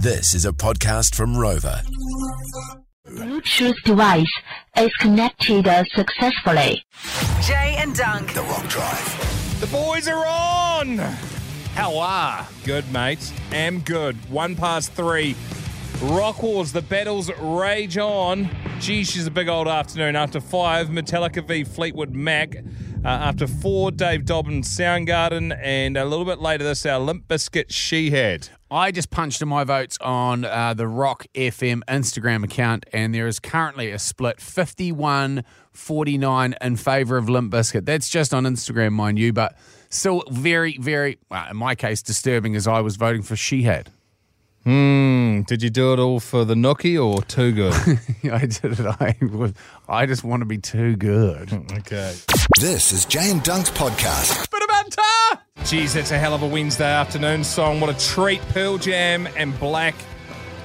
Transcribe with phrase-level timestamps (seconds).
[0.00, 1.82] This is a podcast from Rover.
[3.08, 4.32] Bluetooth device
[4.76, 6.84] is connected successfully.
[7.42, 8.32] Jay and Dunc.
[8.32, 9.60] The Rock Drive.
[9.60, 10.98] The boys are on.
[11.74, 12.46] How are?
[12.62, 13.32] Good, mate.
[13.50, 14.14] Am good.
[14.30, 15.34] One past three.
[16.00, 18.48] Rock Wars, the battles rage on.
[18.78, 20.14] Gee, she's a big old afternoon.
[20.14, 22.54] After five, Metallica v Fleetwood Mac.
[23.04, 25.58] Uh, after four, Dave Dobbins Soundgarden.
[25.60, 28.50] And a little bit later this, our Limp Bizkit She Had.
[28.70, 33.26] I just punched in my votes on uh, the Rock FM Instagram account, and there
[33.26, 35.42] is currently a split 51
[35.72, 37.86] 49 in favour of Limp Bizkit.
[37.86, 39.56] That's just on Instagram, mind you, but
[39.88, 43.86] still very, very, well, in my case, disturbing as I was voting for Shihad.
[44.64, 47.72] Hmm, did you do it all for the nookie or too good?
[48.30, 48.80] I did it.
[48.80, 49.54] I, was,
[49.88, 51.52] I just want to be too good.
[51.72, 52.14] okay.
[52.60, 54.50] This is Jay and Dunc's podcast.
[54.50, 54.67] Bit about tar!
[55.64, 57.80] Geez, that's a hell of a Wednesday afternoon song.
[57.80, 58.40] What a treat.
[58.50, 59.94] Pearl Jam and Black.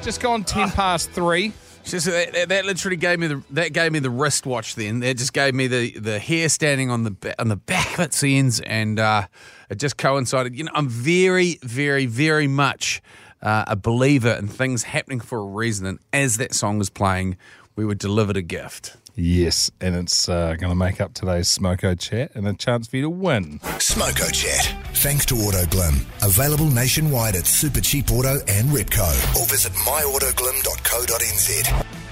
[0.02, 1.52] Just gone 10 past three.
[1.84, 4.76] Just that, that- that literally gave me the that gave me the wristwatch.
[4.76, 8.00] Then that just gave me the, the hair standing on the on the back of
[8.06, 9.28] its ends, and uh,
[9.70, 10.56] it just coincided.
[10.58, 13.02] You know, I'm very, very, very much
[13.42, 15.86] uh, a believer in things happening for a reason.
[15.86, 17.36] And as that song was playing,
[17.76, 18.96] we were delivered a gift.
[19.16, 22.96] Yes, and it's uh, going to make up today's Smoko chat and a chance for
[22.98, 23.60] you to win.
[23.78, 24.76] Smoko Chat.
[24.96, 26.04] Thanks to Autoglym.
[26.26, 29.06] Available nationwide at Super Cheap Auto and Repco.
[29.40, 32.03] Or visit myautoglym.co.nz.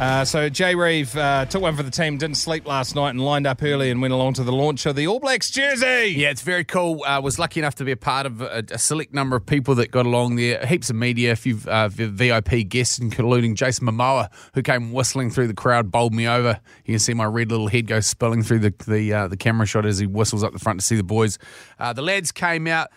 [0.00, 3.24] Uh, so Jay Reeve uh, took one for the team, didn't sleep last night, and
[3.24, 6.12] lined up early and went along to the launch of the All Blacks jersey.
[6.16, 7.04] Yeah, it's very cool.
[7.04, 9.76] Uh, was lucky enough to be a part of a, a select number of people
[9.76, 10.66] that got along there.
[10.66, 15.46] Heaps of media, a few uh, VIP guests, including Jason Momoa, who came whistling through
[15.46, 16.58] the crowd, bowled me over.
[16.84, 19.64] You can see my red little head go spilling through the the, uh, the camera
[19.64, 21.38] shot as he whistles up the front to see the boys.
[21.78, 22.88] Uh, the lads came out.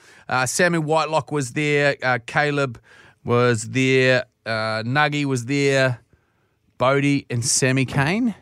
[0.46, 1.96] Sammy Whitelock was there.
[2.26, 2.82] Caleb
[3.24, 4.26] was there.
[4.48, 6.00] Nuggy was there.
[6.78, 8.36] Bodie and Sammy Cane.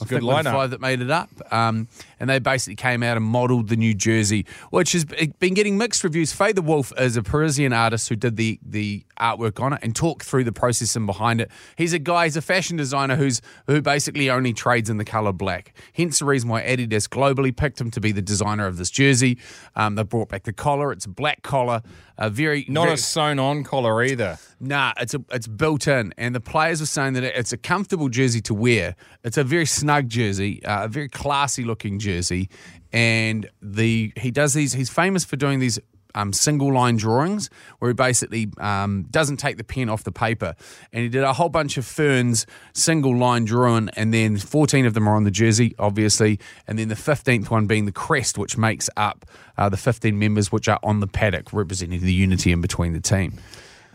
[0.00, 0.52] I a good were the lineup.
[0.52, 1.30] five that made it up.
[1.50, 5.78] Um, and they basically came out and modelled the new jersey, which has been getting
[5.78, 6.32] mixed reviews.
[6.32, 9.96] Faye the Wolf is a Parisian artist who did the the artwork on it and
[9.96, 11.50] talked through the process and behind it.
[11.76, 15.32] He's a guy, he's a fashion designer who's who basically only trades in the colour
[15.32, 15.72] black.
[15.94, 19.38] Hence the reason why Adidas globally picked him to be the designer of this jersey.
[19.74, 20.92] Um, they brought back the collar.
[20.92, 21.82] It's a black collar.
[22.18, 24.38] A very Not very, a sewn on collar either.
[24.58, 28.08] Nah, it's a it's built in, and the players were saying that it's a comfortable
[28.08, 28.96] jersey to wear.
[29.22, 32.48] It's a very snug jersey, uh, a very classy looking jersey,
[32.92, 34.72] and the he does these.
[34.72, 35.78] He's famous for doing these.
[36.14, 40.54] Um, single line drawings where he basically um, doesn't take the pen off the paper.
[40.90, 44.94] And he did a whole bunch of ferns, single line drawing, and then 14 of
[44.94, 46.40] them are on the jersey, obviously.
[46.66, 49.26] And then the 15th one being the crest, which makes up
[49.58, 53.00] uh, the 15 members which are on the paddock, representing the unity in between the
[53.00, 53.38] team.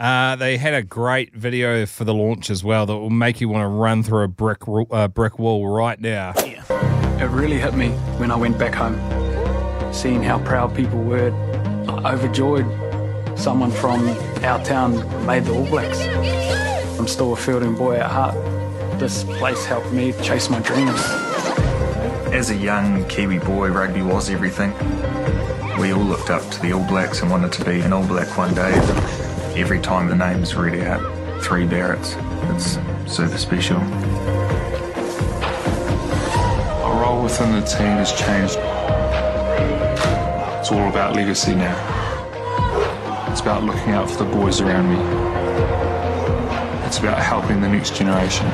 [0.02, 3.48] Uh, they had a great video for the launch as well that will make you
[3.48, 6.34] want to run through a brick uh, brick wall right now.
[7.22, 8.98] It really hit me when I went back home,
[9.94, 11.30] seeing how proud people were.
[12.04, 12.66] Overjoyed
[13.38, 14.09] someone from
[14.44, 14.96] our town
[15.28, 16.02] made the All Blacks.
[16.98, 18.34] I'm still a Feilding boy at heart.
[19.00, 21.00] This place helped me chase my dreams.
[22.34, 24.74] As a young Kiwi boy, rugby was everything.
[25.80, 28.36] We all looked up to the All Blacks and wanted to be an All Black
[28.36, 28.74] one day.
[29.56, 32.18] Every time the name's read out, three Barretts,
[32.56, 32.80] it's
[33.16, 33.80] super special.
[37.31, 38.58] Within the team has changed.
[40.59, 41.78] It's all about legacy now.
[43.31, 44.97] It's about looking out for the boys around me.
[46.86, 48.46] It's about helping the next generation.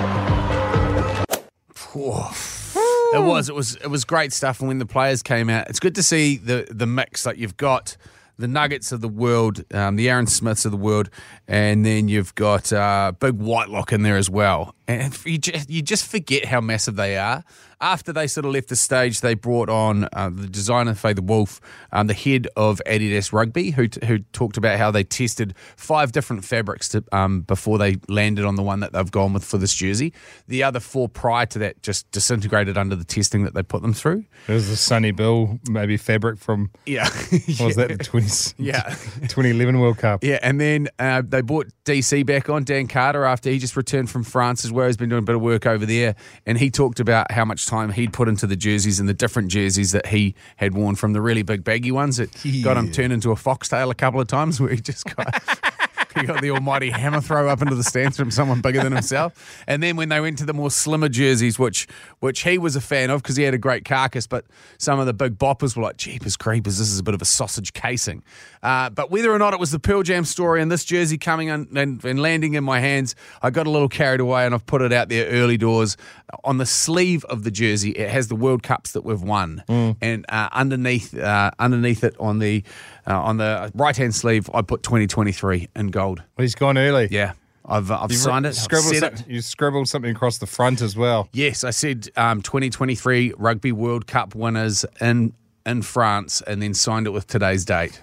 [3.16, 4.60] It was, it was, it was great stuff.
[4.60, 7.26] And when the players came out, it's good to see the the mix.
[7.26, 7.98] Like you've got
[8.38, 11.10] the Nuggets of the world, um, the Aaron Smiths of the world,
[11.48, 14.74] and then you've got uh, Big Whitelock in there as well.
[14.90, 17.44] And you just, you just forget how massive they are.
[17.82, 21.22] After they sort of left the stage, they brought on uh, the designer Faye the
[21.22, 21.60] Wolf,
[21.92, 26.44] um, the head of Adidas Rugby, who who talked about how they tested five different
[26.46, 29.76] fabrics to, um, before they landed on the one that they've gone with for this
[29.76, 30.12] jersey.
[30.48, 33.94] The other four prior to that just disintegrated under the testing that they put them
[33.94, 34.24] through.
[34.48, 37.08] It was the Sonny Bill, maybe fabric from, Yeah,
[37.58, 38.84] what was that, the 20, Yeah.
[39.28, 40.24] 2011 World Cup?
[40.24, 44.10] Yeah, and then uh, they brought DC back on, Dan Carter, after he just returned
[44.10, 44.88] from France as well.
[44.88, 46.16] He's been doing a bit of work over there.
[46.48, 49.52] And he talked about how much time he'd put into the jerseys and the different
[49.52, 52.32] jerseys that he had worn from the really big baggy ones that
[52.64, 55.44] got him turned into a foxtail a couple of times where he just got.
[56.16, 59.64] he got the almighty hammer throw up into the stands from someone bigger than himself.
[59.68, 61.88] And then when they went to the more slimmer jerseys, which
[62.20, 64.46] which he was a fan of because he had a great carcass, but
[64.78, 67.26] some of the big boppers were like, "Jeepers creepers, this is a bit of a
[67.26, 68.24] sausage casing."
[68.64, 71.48] Uh, but whether or not it was the Pearl Jam story and this jersey coming
[71.50, 74.66] in and, and landing in my hands, I got a little carried away and I've
[74.66, 75.96] put it out there early doors.
[76.44, 79.64] On the sleeve of the jersey, it has the World Cups that we've won,
[80.02, 82.64] and uh, underneath uh, underneath it on the
[83.08, 86.22] uh, on the right hand sleeve, I put 2023 in gold.
[86.38, 87.08] He's gone early.
[87.12, 87.34] Yeah,
[87.66, 88.54] I've I've You've signed it.
[88.56, 89.28] Scribbled some- it.
[89.28, 91.30] You scribbled something across the front as well.
[91.34, 95.34] Yes, I said um, 2023 Rugby World Cup winners in
[95.66, 98.02] in France, and then signed it with today's date.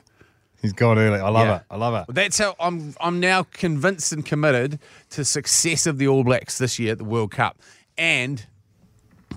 [0.60, 1.18] He's gone early.
[1.20, 1.56] I love Yeah.
[1.56, 1.62] it.
[1.70, 2.14] I love it.
[2.14, 2.94] That's how I'm.
[3.00, 4.78] I'm now convinced and committed
[5.10, 7.58] to success of the All Blacks this year at the World Cup,
[7.98, 8.44] and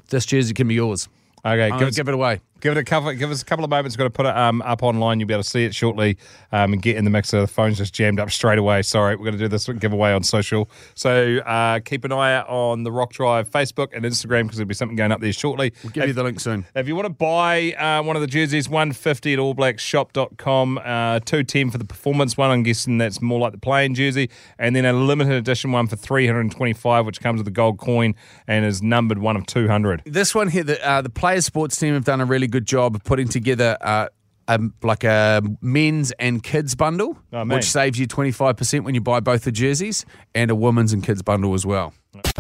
[0.10, 1.10] this jersey can be yours.
[1.46, 2.40] Okay, I'm give, give it away.
[2.62, 3.12] Give it a couple.
[3.14, 3.96] Give us a couple of moments.
[3.96, 5.20] We've Got to put it um, up online.
[5.20, 6.18] You'll be able to see it shortly
[6.52, 7.32] um, and get in the mix.
[7.32, 8.82] The phone's just jammed up straight away.
[8.82, 10.70] Sorry, we're going to do this giveaway on social.
[10.96, 14.68] So uh, keep an eye out on the Rock Drive Facebook and Instagram because there'll
[14.68, 15.74] be something going up there shortly.
[15.84, 16.66] We'll give you the link soon.
[16.76, 20.82] If you want to buy uh, one of the jerseys, 150 at allblackshop.com, uh,
[21.20, 22.52] 210 for the performance one.
[22.52, 24.30] I'm guessing that's more like the playing jersey.
[24.58, 28.16] And then a limited edition one for 325, which comes with a gold coin
[28.48, 30.04] and is numbered one of 200.
[30.06, 32.96] This one here, the uh, the Players Sports team have done a really good job
[32.96, 33.78] of putting together.
[33.82, 34.08] Uh,
[34.50, 39.20] um, like a men's and kids bundle, Oh, which saves you 25% when you buy
[39.20, 41.94] both the jerseys, and a women's and kids bundle as well.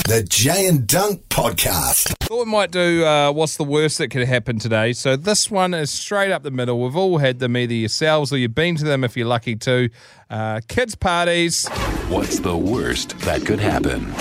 [0.07, 2.15] The Jay and Dunc Podcast.
[2.24, 4.94] Thought we might do uh, what's the worst that could happen today.
[4.94, 6.81] So this one is straight up the middle.
[6.81, 9.89] We've all had them either yourselves or you've been to them if you're lucky to.
[10.30, 11.68] Uh, kids' parties.
[12.07, 14.13] What's the worst that could happen?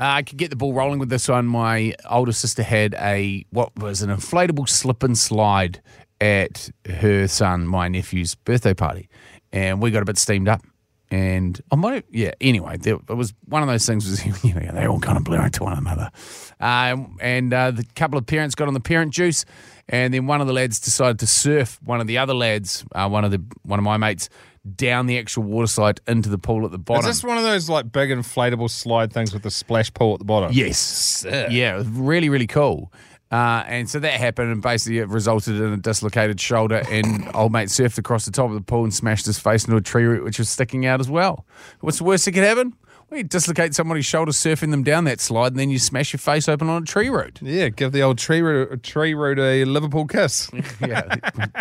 [0.00, 1.46] Uh, I could get the ball rolling with this one.
[1.46, 5.80] My older sister had a what was an inflatable slip and slide
[6.20, 9.08] at her son, my nephew's birthday party,
[9.52, 10.62] and we got a bit steamed up.
[11.10, 12.30] And I might, have, yeah.
[12.40, 14.08] Anyway, there, it was one of those things.
[14.10, 16.10] Was you know they all kind of blew into one another,
[16.58, 19.44] um, and uh, the couple of parents got on the parent juice,
[19.88, 23.08] and then one of the lads decided to surf one of the other lads, uh,
[23.08, 24.30] one of the one of my mates,
[24.76, 27.08] down the actual water slide into the pool at the bottom.
[27.08, 30.18] Is this one of those like big inflatable slide things with the splash pool at
[30.20, 30.52] the bottom?
[30.52, 30.78] Yes.
[30.78, 31.48] Sick.
[31.50, 32.92] Yeah, it was really, really cool.
[33.32, 36.82] Uh, and so that happened, and basically it resulted in a dislocated shoulder.
[36.90, 39.76] And old mate surfed across the top of the pool and smashed his face into
[39.76, 41.46] a tree root, which was sticking out as well.
[41.80, 42.74] What's the worst that could happen?
[43.12, 46.18] Well, you dislocate somebody's shoulder surfing them down that slide, and then you smash your
[46.18, 47.40] face open on a tree root.
[47.42, 50.48] Yeah, give the old tree root, tree root a Liverpool kiss.
[50.80, 51.16] yeah,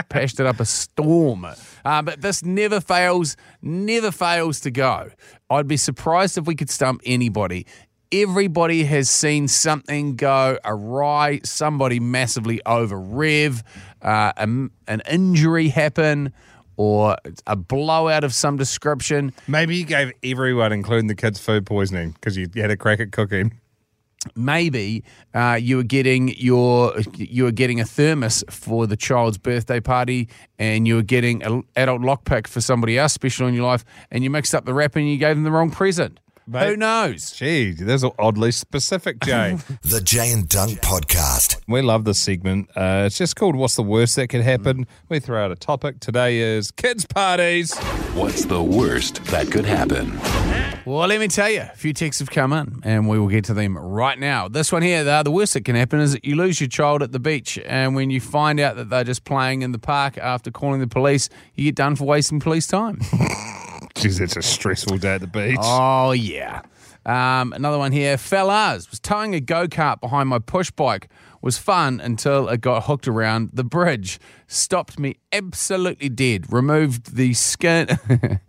[0.08, 1.46] patched it up a storm.
[1.84, 5.10] Uh, but this never fails, never fails to go.
[5.50, 7.68] I'd be surprised if we could stump anybody.
[8.14, 13.62] Everybody has seen something go awry, somebody massively over rev,
[14.02, 14.44] uh, a,
[14.88, 16.32] an injury happen,
[16.82, 19.32] or a blowout of some description.
[19.48, 23.12] Maybe you gave everyone, including the kids, food poisoning because you had a crack at
[23.12, 23.60] cooking.
[24.36, 25.04] maybe
[25.36, 30.28] uh, you were getting your you were getting a thermos for the child's birthday party,
[30.58, 34.24] and you were getting an adult lockpick for somebody else special in your life, and
[34.24, 36.20] you mixed up the wrapper and you gave them the wrong present.
[36.48, 36.68] Mate.
[36.70, 37.32] Who knows?
[37.32, 39.58] Gee, there's an oddly specific, Jay.
[39.84, 41.60] The Jay and Dunc Podcast.
[41.68, 42.70] we love this segment.
[42.76, 44.88] Uh, it's just called What's the Worst That Could Happen?
[45.10, 46.00] We throw out a topic.
[46.00, 47.78] Today is kids' parties.
[48.14, 50.20] What's the worst that could happen?
[50.86, 53.46] Well, let me tell you, a few texts have come in, and we will get
[53.46, 54.48] to them right now.
[54.48, 57.04] This one here, the, the worst that can happen is that you lose your child
[57.04, 60.18] at the beach, and when you find out that they're just playing in the park
[60.18, 63.00] after calling the police, you get done for wasting police time.
[63.96, 65.58] Jeez, it's a stressful day at the beach.
[65.62, 66.62] Oh, yeah.
[67.06, 68.18] Um, another one here.
[68.18, 71.10] Fellas, was towing a go kart behind my push bike.
[71.42, 74.20] Was fun until it got hooked around the bridge.
[74.46, 76.54] Stopped me absolutely dead.
[76.54, 77.88] Removed the skin.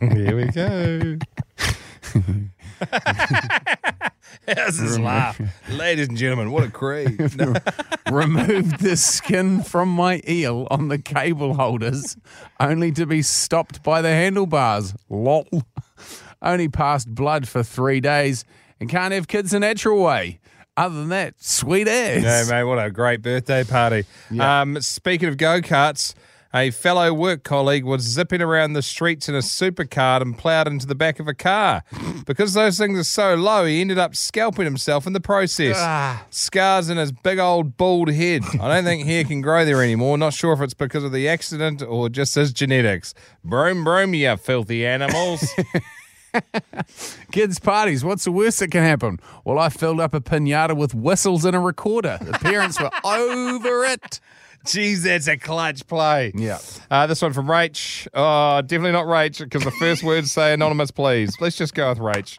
[0.00, 1.18] Here we go.
[4.98, 5.40] Laugh?
[5.70, 7.20] Ladies and gentlemen, what a creed.
[7.36, 7.54] No.
[8.10, 12.16] removed the skin from my eel on the cable holders,
[12.60, 14.94] only to be stopped by the handlebars.
[15.08, 15.46] Lol.
[16.42, 18.44] Only passed blood for three days
[18.78, 20.40] and can't have kids the natural way.
[20.76, 22.22] Other than that, sweet ass.
[22.22, 24.04] Yeah, mate, what a great birthday party.
[24.38, 26.14] Um, speaking of go karts,
[26.54, 30.86] a fellow work colleague was zipping around the streets in a supercar and ploughed into
[30.86, 31.82] the back of a car.
[32.26, 35.74] Because those things are so low, he ended up scalping himself in the process.
[35.76, 36.24] Ah.
[36.30, 38.42] Scars in his big old bald head.
[38.60, 40.16] I don't think hair can grow there anymore.
[40.16, 43.14] Not sure if it's because of the accident or just his genetics.
[43.42, 45.44] Broom, broom, you filthy animals.
[47.32, 49.18] Kids' parties, what's the worst that can happen?
[49.44, 52.18] Well, I filled up a pinata with whistles and a recorder.
[52.20, 54.20] The parents were over it.
[54.64, 56.32] Jeez, that's a clutch play.
[56.34, 56.58] Yeah.
[56.90, 58.08] Uh, this one from Rach.
[58.14, 61.36] Oh, definitely not Rach because the first words say anonymous, please.
[61.40, 62.38] Let's just go with Rach.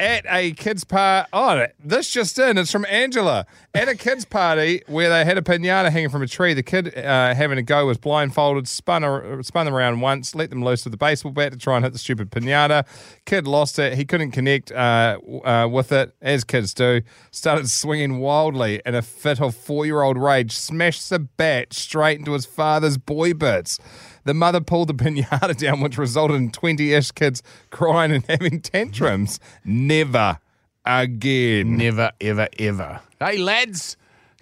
[0.00, 1.28] At a kids' party.
[1.30, 2.56] Oh, this just in.
[2.56, 3.44] It's from Angela.
[3.74, 6.96] At a kids' party where they had a pinata hanging from a tree, the kid
[6.96, 10.94] uh, having a go was blindfolded, spun, ar- spun around once, let them loose with
[10.94, 12.86] a baseball bat to try and hit the stupid pinata.
[13.26, 13.92] Kid lost it.
[13.92, 17.02] He couldn't connect uh, uh, with it, as kids do.
[17.30, 22.18] Started swinging wildly in a fit of four year old rage, smashed the bat straight
[22.18, 23.78] into his father's boy bits.
[24.24, 28.60] The mother pulled the pinata down, which resulted in 20 ish kids crying and having
[28.60, 29.40] tantrums.
[29.64, 30.38] Never
[30.84, 31.76] again.
[31.76, 33.00] Never, ever, ever.
[33.18, 33.96] Hey, lads,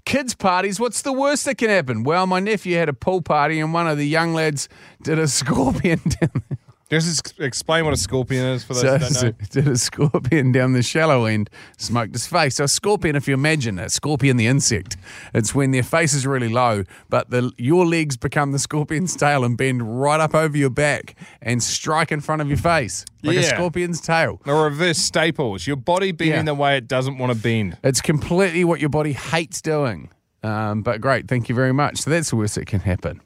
[0.04, 2.02] kids' parties, what's the worst that can happen?
[2.04, 4.68] Well, my nephew had a pool party and one of the young lads
[5.02, 6.42] did a scorpion down
[6.90, 9.21] Just explain what a scorpion is for those so, who don't know.
[9.21, 12.57] so did a scorpion down the shallow end, smoked his face.
[12.57, 14.97] So a scorpion, if you imagine a scorpion, the insect,
[15.35, 19.45] it's when their face is really low, but the your legs become the scorpion's tail
[19.45, 23.37] and bend right up over your back and strike in front of your face like
[23.37, 24.40] a scorpion's tail.
[24.47, 25.66] The reverse staples.
[25.66, 26.42] Your body bending Yeah.
[26.45, 27.76] the way it doesn't want to bend.
[27.85, 30.09] It's completely what your body hates doing.
[30.42, 31.99] Um, but great, thank you very much.
[31.99, 33.21] So that's the worst that can happen.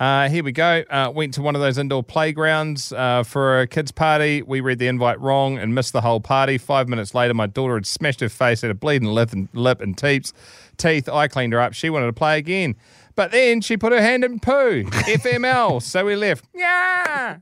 [0.00, 0.84] Uh, here we go.
[0.88, 4.42] Uh, went to one of those indoor playgrounds uh, for a kids' party.
[4.42, 6.56] We read the invite wrong and missed the whole party.
[6.56, 9.80] Five minutes later, my daughter had smashed her face, had a bleeding lip and, lip
[9.80, 10.32] and teeps,
[10.76, 11.08] teeth.
[11.08, 11.72] I cleaned her up.
[11.74, 12.76] She wanted to play again.
[13.16, 14.84] But then she put her hand in poo.
[14.84, 15.82] FML.
[15.82, 16.44] So we left.
[16.54, 17.38] Yeah.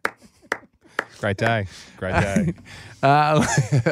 [1.21, 1.67] Great day.
[1.99, 2.55] Great day.
[3.07, 3.47] Uh,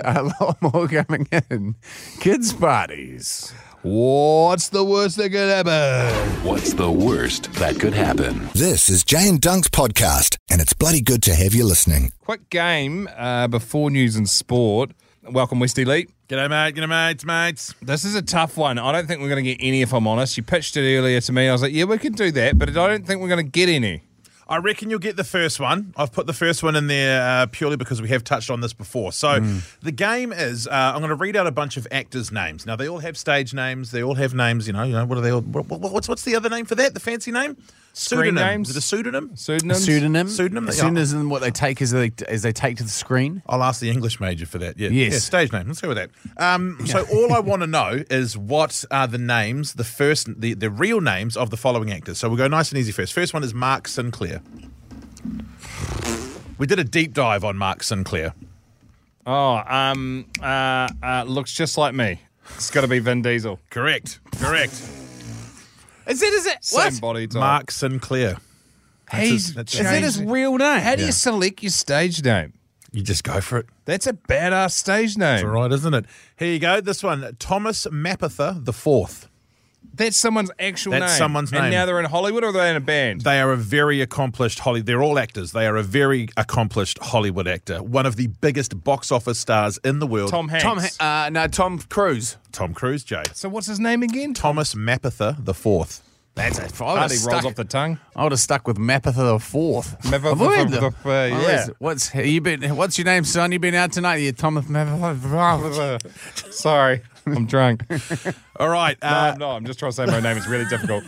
[0.04, 1.76] a lot more coming in.
[2.18, 3.52] Kids' parties.
[3.82, 6.44] What's the worst that could happen?
[6.44, 8.48] What's the worst that could happen?
[8.54, 12.12] This is Jay and Dunc's podcast, and it's bloody good to have you listening.
[12.24, 14.90] Quick game uh, before news and sport.
[15.22, 16.10] Welcome, West Elite.
[16.28, 16.74] G'day, mate.
[16.74, 17.74] G'day, mates, mates.
[17.80, 18.80] This is a tough one.
[18.80, 20.36] I don't think we're going to get any, if I'm honest.
[20.36, 21.48] You pitched it earlier to me.
[21.48, 23.48] I was like, yeah, we can do that, but I don't think we're going to
[23.48, 24.02] get any.
[24.46, 25.94] I reckon you'll get the first one.
[25.96, 28.72] I've put the first one in there uh, purely because we have touched on this
[28.74, 29.10] before.
[29.12, 29.40] So
[29.82, 32.66] the game is uh, I'm going to read out a bunch of actors' names.
[32.66, 33.90] Now they all have stage names.
[33.90, 34.66] They all have names.
[34.66, 35.32] You know, you know what are they?
[35.32, 36.92] All, what- what's what's the other name for that?
[36.94, 37.56] The fancy name?
[37.96, 38.70] Screen names?
[38.70, 39.36] Is it a pseudonym?
[39.36, 39.84] Pseudonyms?
[39.84, 40.28] Pseudonym.
[40.28, 40.72] Pseudonym, A yeah.
[40.72, 43.40] Pseudonym what they take as they, as they take to the screen.
[43.46, 44.76] I'll ask the English major for that.
[44.78, 45.12] Yeah, Yes.
[45.12, 45.68] yeah, stage name.
[45.68, 46.10] Let's go with that.
[46.36, 50.54] Um, So all I want to know is what are the names, the first, the,
[50.54, 52.18] the real names of the following actors.
[52.18, 53.12] So we'll go nice and easy first.
[53.12, 54.40] First one is Mark Sinclair.
[56.58, 58.34] We did a deep dive on Mark Sinclair.
[59.26, 62.20] Oh, um, uh, uh, looks just like me.
[62.56, 63.58] It's got to be Vin Diesel.
[63.70, 64.20] Correct.
[64.40, 64.82] Correct.
[66.06, 66.32] Is it?
[66.34, 66.64] Is it?
[66.64, 67.40] Same body type.
[67.40, 68.36] Mark Sinclair.
[69.10, 70.80] That's He's his- that's Is that his real name?
[70.80, 72.54] How do you select your stage name?
[72.92, 73.66] You just go for it.
[73.86, 75.36] That's a badass stage name.
[75.36, 76.04] It's all right, isn't it?
[76.36, 76.80] Here you go.
[76.80, 79.28] This one, Thomas Mapother the Fourth.
[79.92, 81.18] That's someone's actual That's name.
[81.18, 81.70] someone's And name.
[81.72, 83.20] now they're in Hollywood or are they in a band?
[83.20, 84.80] They are a very accomplished Holly.
[84.82, 85.52] They're all actors.
[85.52, 87.82] They are a very accomplished Hollywood actor.
[87.82, 90.30] One of the biggest box office stars in the world.
[90.30, 90.64] Tom Hanks.
[90.64, 90.78] Tom.
[90.78, 92.36] Ha- uh, no, Tom Cruise.
[92.50, 93.22] Tom Cruise, Jay.
[93.34, 94.34] so what's his name again?
[94.34, 96.00] Thomas Mapother the Fourth.
[96.36, 96.72] That's it.
[96.80, 98.00] I Hardly would've rolls stuck, off the tongue.
[98.16, 99.96] I would have stuck with Mapother the Fourth.
[100.10, 100.94] Mapother Avoid the- them.
[101.04, 101.60] the- uh, yeah.
[101.62, 101.76] is it?
[101.78, 102.74] What's you been?
[102.74, 103.52] What's your name, son?
[103.52, 104.16] You been out tonight?
[104.16, 106.00] You Thomas Mapother.
[106.52, 107.02] Sorry,
[107.36, 107.82] I'm drunk.
[108.56, 108.96] All right.
[109.02, 109.56] Uh, I'm not.
[109.56, 110.36] I'm just trying to say my name.
[110.36, 111.04] It's really difficult.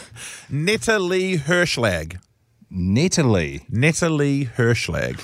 [0.50, 2.18] Neta Lee Hershlag.
[2.70, 3.64] Natalie.
[3.68, 5.20] Neta Lee Hershlag.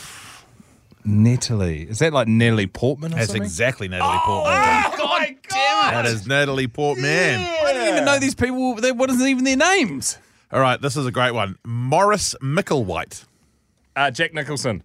[1.05, 1.83] Natalie.
[1.83, 3.43] Is that like Natalie Portman or That's something?
[3.43, 4.53] exactly Natalie Portman.
[4.97, 5.91] God damn it.
[5.93, 7.41] That is Natalie Portman.
[7.41, 8.77] I didn't even know these people.
[8.77, 10.19] They, what isn't even their names?
[10.53, 11.59] All right, this is a great one.
[11.65, 13.25] Morris Micklewhite.
[13.97, 14.83] Uh, Jack Nicholson.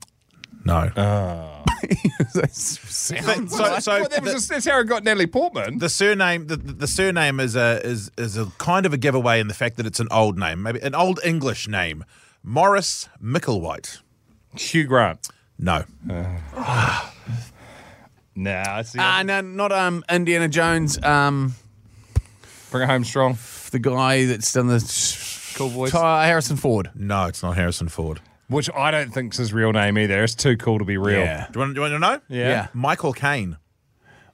[0.67, 0.91] No.
[2.49, 5.77] Sounds so, like- so Well, that was the, just, that's how I got Natalie Portman.
[5.79, 9.47] the surname, the, the surname is a is is a kind of a giveaway in
[9.47, 12.03] the fact that it's an old name, maybe an old English name.
[12.43, 13.99] Morris Micklewhite.
[14.55, 15.27] Hugh Grant.
[15.59, 15.83] No.
[18.35, 21.01] Nah, it's the Ah, no, not um Indiana Jones.
[21.03, 21.55] Um,
[22.69, 23.37] Bring it home strong.
[23.71, 24.79] the guy that's done the
[25.55, 25.91] Cool voice.
[25.91, 26.91] Harrison Ford.
[26.93, 28.19] No, it's not Harrison Ford.
[28.49, 30.23] Which I don't think's his real name either.
[30.23, 31.19] It's too cool to be real.
[31.19, 31.47] Yeah.
[31.51, 32.21] Do you want, do you want to know?
[32.29, 32.49] Yeah.
[32.49, 32.67] Yeah.
[32.73, 33.57] Michael Caine.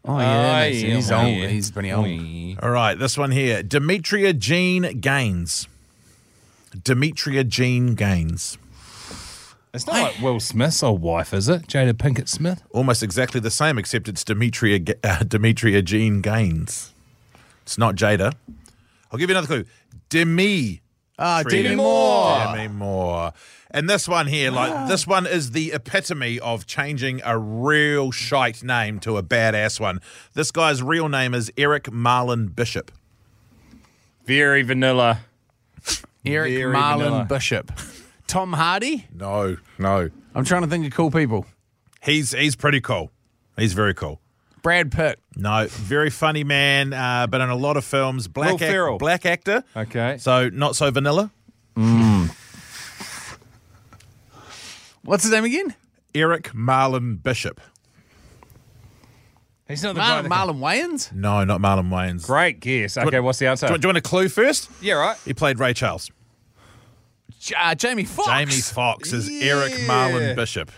[0.05, 1.37] Oh yeah, that's- yeah, he's well, old.
[1.37, 1.47] yeah.
[1.47, 2.59] He's pretty old.
[2.61, 3.63] All right, this one here.
[3.63, 5.67] Demetria Gene Guynes.
[6.83, 8.57] Demetria Gene Guynes.
[9.73, 11.63] It's not like Will Smith's old wife, is it?
[11.67, 12.61] Jada Pinkett Smith?
[12.71, 16.91] Almost exactly the same, except it's Demetria uh, Demetria Gene Guynes.
[17.63, 18.33] It's not Jada.
[19.11, 19.65] I'll give you another clue.
[20.09, 20.81] Demi.
[21.25, 22.37] Ah, Tria- Demi Moore.
[22.53, 23.31] Demi Moore.
[23.71, 28.61] And this one here, like this one is the epitome of changing a real shite
[28.61, 29.99] name to a badass one.
[30.33, 32.91] This guy's real name is Eric Marlon Bishop.
[34.25, 35.21] Very vanilla.
[36.25, 37.25] Eric Very Marlon vanilla.
[37.27, 37.71] Bishop.
[38.27, 39.07] Tom Hardy.
[39.13, 40.09] No, no.
[40.35, 41.45] I'm trying to think of cool people.
[42.03, 43.11] He's he's pretty cool.
[43.57, 44.19] He's very cool.
[44.63, 45.19] Brad Pitt.
[45.35, 48.97] No, very funny man, uh, but in a lot of films, black Will Ferrell.
[48.97, 49.63] black actor.
[49.75, 50.17] Okay.
[50.19, 51.29] So not so vanilla.
[55.03, 55.75] What's his name again?
[56.15, 57.59] Eric Marlon Bishop.
[59.67, 61.11] He's not the guy Marlon, that- Marlon Wayans.
[61.13, 62.25] No, not Marlon Wayans.
[62.25, 62.97] Great guess.
[62.97, 63.67] Okay, what's the answer?
[63.67, 64.69] Do you, do you want a clue first?
[64.81, 65.17] yeah, right.
[65.25, 66.09] He played Ray Charles.
[67.39, 68.29] J- uh, Jamie Foxx.
[68.29, 69.87] Jamie Foxx is Eric Yeah.
[69.87, 70.71] Marlon Bishop.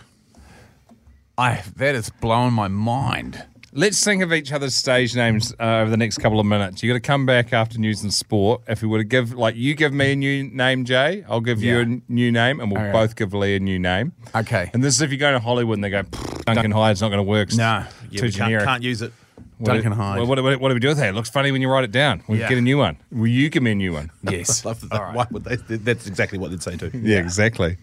[1.38, 3.44] I that is blowing my mind.
[3.78, 6.82] Let's think of each other's stage names uh, over the next couple of minutes.
[6.82, 8.62] You got to come back after news and sport.
[8.66, 11.62] If we were to give, like, you give me a new name, Jay, I'll give
[11.62, 11.78] you Yeah.
[11.80, 12.92] a n- new name, and we'll Okay.
[12.92, 14.12] both give Lee a new name.
[14.34, 14.70] Okay.
[14.72, 17.08] And this is if you go to Hollywood and they go, "Pfft, Duncan Hyde's not
[17.10, 17.52] going to work.
[17.52, 17.84] No.
[18.10, 18.64] Yeah, too we can't, generic.
[18.64, 19.12] can't use it.
[19.58, 20.26] What do- Duncan Hyde.
[20.26, 21.10] What, what, what do we do with that?
[21.10, 22.22] It looks funny when you write it down.
[22.28, 22.48] We Yeah.
[22.48, 22.96] get a new one.
[23.12, 24.10] Will you give me a new one?
[24.30, 24.62] Yes.
[24.90, 25.12] That.
[25.14, 25.56] Why would they?
[25.56, 26.90] That's exactly what they'd say too.
[26.94, 27.76] Yeah, exactly.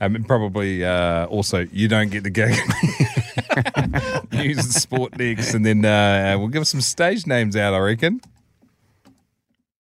[0.00, 2.54] Um, and probably uh, also you don't get the gig.
[4.32, 7.74] News and sport next, and then uh, we'll give some stage names out.
[7.74, 8.20] I reckon.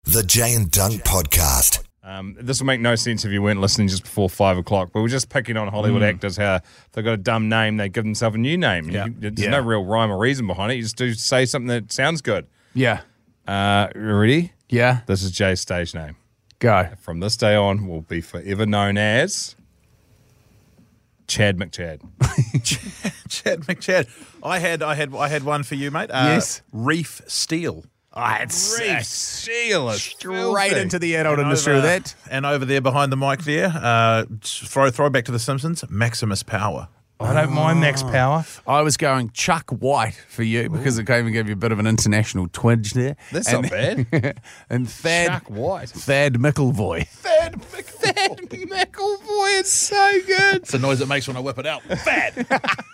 [0.04, 1.84] The Jay and Dunc Podcast.
[2.04, 4.90] Um, this will make no sense if you weren't listening just before five o'clock.
[4.92, 6.58] But we're just picking on Hollywood actors how
[6.92, 8.90] they've got a dumb name, they give themselves a new name.
[8.90, 9.04] Yeah.
[9.06, 9.50] You- there's Yeah.
[9.50, 10.76] no real rhyme or reason behind it.
[10.76, 12.48] You just do say something that sounds good.
[12.74, 13.02] Yeah.
[13.46, 14.52] Uh, ready?
[14.68, 15.00] Yeah.
[15.06, 16.16] This is Jay's stage name.
[16.58, 16.88] Go.
[17.00, 19.54] From this day on, we'll be forever known as
[21.28, 22.00] Chad McChad.
[23.42, 24.08] Chad McChad.
[24.42, 26.10] I had, I had, I had one for you, mate.
[26.10, 26.62] Uh, Yes.
[26.72, 27.84] Reef Steel.
[28.14, 30.80] Ah, it's Reef Steel straight filthy.
[30.80, 32.14] into the adult And industry over- with that.
[32.30, 35.82] And over there behind the mic there, uh, throw throw back to the Simpsons.
[35.88, 36.88] Maximus Power.
[37.20, 38.44] I don't mind Max Power.
[38.66, 41.70] I was going Chuck White for you because it came and gave you a bit
[41.70, 43.14] of an international twinge there.
[43.30, 44.40] That's and, not bad.
[44.70, 45.88] and Thad Chuck White.
[45.90, 47.06] Thad MacIlvoy.
[47.08, 50.56] Thad MacIlvoy It's so good.
[50.56, 51.82] It's the noise it makes when I whip it out.
[51.88, 52.46] Bad.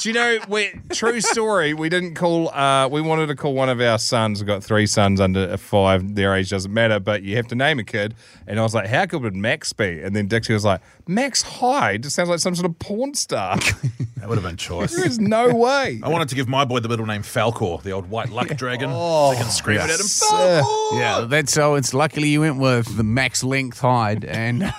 [0.00, 3.68] Do you know, we, true story, we didn't call, uh, we wanted to call one
[3.68, 7.36] of our sons, we've got three sons under five, their age doesn't matter, but you
[7.36, 8.14] have to name a kid.
[8.46, 10.02] And I was like, how good would Max be?
[10.02, 12.04] And then Dixie was like, Max Hyde?
[12.04, 13.56] It sounds like some sort of porn star.
[14.16, 14.94] that would have been choice.
[14.94, 16.00] there is no way.
[16.02, 18.90] I wanted to give my boy the middle name Falkor, the old white luck dragon.
[18.92, 20.06] Oh, they can scream it at him.
[20.06, 20.98] Falkor!
[20.98, 21.76] Yeah, that's so.
[21.76, 24.72] It's luckily you went with the max length hide and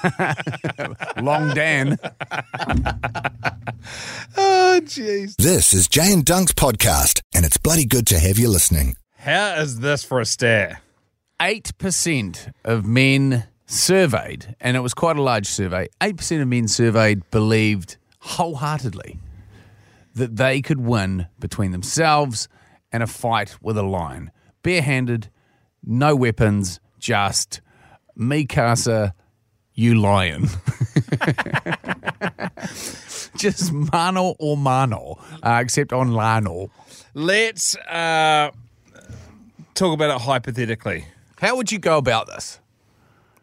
[1.22, 1.98] long Dan.
[4.38, 5.36] Oh, jeez.
[5.36, 8.96] This is Jay and Dunc's podcast, and it's bloody good to have you listening.
[9.18, 10.82] How is this for a stare?
[11.41, 15.88] Eight percent of men surveyed, and it was quite a large survey.
[16.02, 19.20] Eight percent of men surveyed believed wholeheartedly
[20.15, 22.48] that they could win between themselves
[22.91, 24.32] and a fight with a lion,
[24.63, 25.30] barehanded,
[25.84, 27.62] no weapons, just
[28.15, 29.13] me casa,
[29.74, 30.48] you lion.
[33.38, 36.69] just mano or mano, uh, except on lano.
[37.13, 38.52] Let's uh,
[39.74, 41.06] talk about it hypothetically.
[41.39, 42.60] How would you go about this?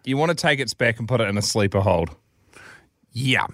[0.05, 2.11] You want to take its back and put it in a sleeper hold.
[3.13, 3.47] Yeah.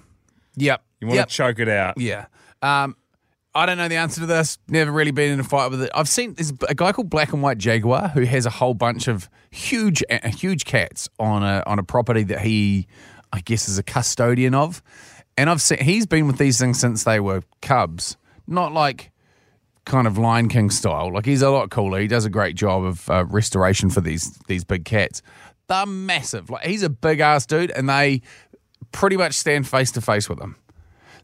[0.56, 0.82] Yep.
[1.00, 1.28] You want yep.
[1.28, 1.98] to choke it out.
[1.98, 2.26] Yeah.
[2.62, 2.96] Um,
[3.54, 4.58] I don't know the answer to this.
[4.68, 5.90] Never really been in a fight with it.
[5.94, 9.08] I've seen there's a guy called Black and White Jaguar who has a whole bunch
[9.08, 12.86] of huge, uh, huge cats on a on a property that he,
[13.32, 14.82] I guess, is a custodian of.
[15.38, 18.16] And I've seen he's been with these things since they were cubs,
[18.48, 19.12] not like
[19.84, 21.12] kind of Lion King style.
[21.14, 22.00] Like he's a lot cooler.
[22.00, 25.22] He does a great job of uh, restoration for these these big cats.
[25.68, 26.50] They're massive.
[26.50, 28.22] Like he's a big ass dude, and they
[28.90, 30.56] pretty much stand face to face with him.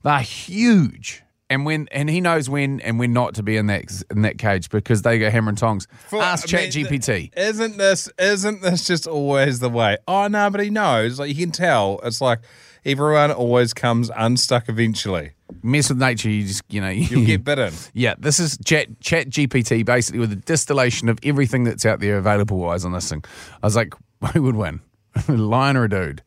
[0.04, 1.22] They're huge.
[1.50, 4.38] And when and he knows when and when not to be in that in that
[4.38, 5.88] cage because they go hammer and tongs.
[6.08, 7.36] For- Ask I mean, Chat GPT.
[7.36, 9.96] Isn't this isn't this just always the way?
[10.06, 11.18] Oh no, but he knows.
[11.18, 12.00] Like you can tell.
[12.04, 12.40] It's like
[12.84, 15.32] everyone always comes unstuck eventually.
[15.62, 17.72] Mess with nature, you just you know You'll get bitten.
[17.92, 22.18] Yeah, this is Chat Chat GPT basically with a distillation of everything that's out there
[22.18, 23.24] available wise on this thing.
[23.62, 23.94] I was like,
[24.32, 24.80] who would win?
[25.28, 26.22] a lion or a dude?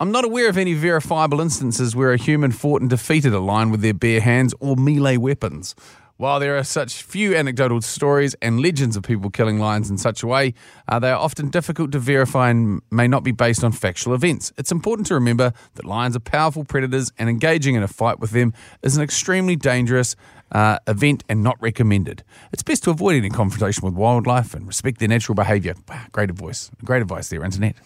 [0.00, 3.70] I'm not aware of any verifiable instances where a human fought and defeated a lion
[3.70, 5.74] with their bare hands or melee weapons.
[6.20, 10.22] While there are such few anecdotal stories and legends of people killing lions in such
[10.22, 10.52] a way,
[10.86, 14.52] uh, they are often difficult to verify and may not be based on factual events.
[14.58, 18.32] It's important to remember that lions are powerful predators and engaging in a fight with
[18.32, 18.52] them
[18.82, 20.14] is an extremely dangerous
[20.52, 22.22] uh, event and not recommended.
[22.52, 25.72] It's best to avoid any confrontation with wildlife and respect their natural behaviour.
[25.88, 26.70] Wow, great advice.
[26.84, 27.76] Great advice there, Internet.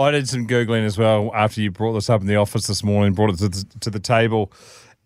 [0.00, 2.82] I did some googling as well after you brought this up in the office this
[2.82, 4.50] morning, brought it to the, to the table,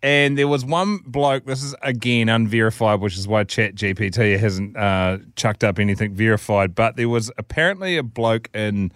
[0.01, 1.45] and there was one bloke.
[1.45, 6.75] This is again unverified, which is why Chat GPT hasn't uh, chucked up anything verified.
[6.75, 8.91] But there was apparently a bloke in,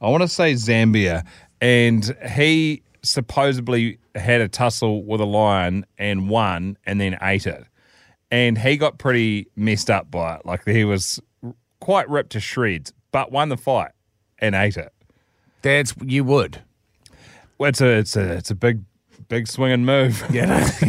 [0.00, 1.26] I want to say Zambia,
[1.60, 7.64] and he supposedly had a tussle with a lion and won, and then ate it,
[8.30, 10.46] and he got pretty messed up by it.
[10.46, 11.20] Like he was
[11.80, 13.92] quite ripped to shreds, but won the fight
[14.38, 14.92] and ate it.
[15.62, 16.62] That's you would.
[17.58, 18.82] Well, it's a it's a it's a big
[19.28, 20.24] big swinging move.
[20.30, 20.68] Yeah,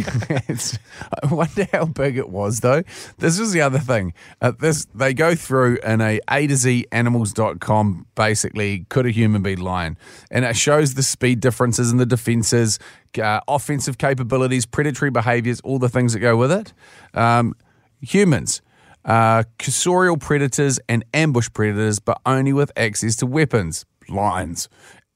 [0.48, 0.78] it's,
[1.22, 2.82] I wonder how big it was though.
[3.18, 4.14] This was the other thing.
[4.40, 9.42] Uh, this they go through in a A to Z animals.com basically could a human
[9.42, 9.96] be lion,
[10.30, 12.78] and it shows the speed differences in the defenses,
[13.20, 16.72] uh, offensive capabilities, predatory behaviors, all the things that go with it.
[17.14, 17.54] Um,
[18.00, 18.62] humans.
[19.04, 23.86] Uh, cursorial predators and ambush predators, but only with access to weapons.
[24.10, 24.68] Lions.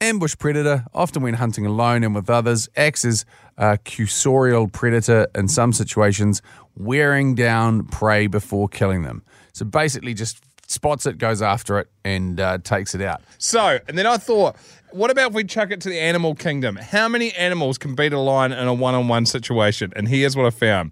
[0.03, 3.25] Ambush predator, often when hunting alone and with others, acts as
[3.57, 6.43] a cursorial predator in some situations,
[6.77, 9.23] wearing down prey before killing them.
[9.53, 13.23] So basically, just spots it, goes after it, and uh, takes it out.
[13.39, 14.57] So, and then I thought,
[14.91, 16.75] what about if we chuck it to the animal kingdom?
[16.75, 19.93] How many animals can beat a lion in a one on one situation?
[19.95, 20.91] And here's what I found.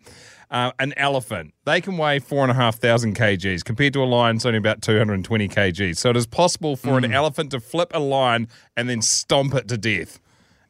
[0.50, 4.04] Uh, an elephant, they can weigh four and a half thousand kgs compared to a
[4.04, 5.96] lion, it's only about 220 kgs.
[5.96, 9.68] So it is possible for an elephant to flip a lion and then stomp it
[9.68, 10.18] to death.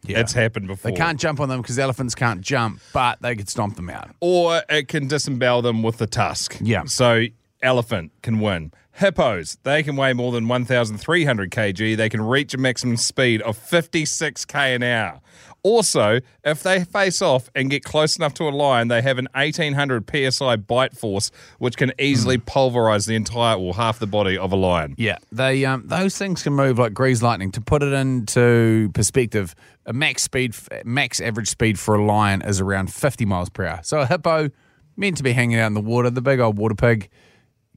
[0.02, 0.20] Yeah.
[0.20, 0.90] It's happened before.
[0.90, 4.10] They can't jump on them because elephants can't jump, but they could stomp them out.
[4.20, 6.58] or it can disembowel them with the tusk.
[6.60, 6.84] Yeah.
[6.84, 7.26] So
[7.62, 8.72] elephant can win.
[8.92, 11.96] Hippos, they can weigh more than 1,300 kg.
[11.96, 15.20] They can reach a maximum speed of 56k an hour.
[15.62, 19.28] Also, if they face off and get close enough to a lion, they have an
[19.34, 24.52] 1800 psi bite force, which can easily pulverize the entire or half the body of
[24.52, 24.94] a lion.
[24.96, 27.52] Yeah, they um, those things can move like greased lightning.
[27.52, 29.54] To put it into perspective,
[29.86, 33.80] a max speed, max average speed for a lion is around 50 miles per hour.
[33.82, 34.50] So a hippo,
[34.96, 37.08] meant to be hanging out in the water, the big old water pig,